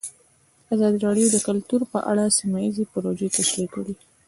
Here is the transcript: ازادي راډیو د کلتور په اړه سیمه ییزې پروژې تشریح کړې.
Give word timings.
ازادي 0.73 0.97
راډیو 1.05 1.27
د 1.31 1.37
کلتور 1.47 1.81
په 1.91 1.99
اړه 2.11 2.33
سیمه 2.37 2.57
ییزې 2.65 2.85
پروژې 2.93 3.27
تشریح 3.37 3.67
کړې. 3.75 3.93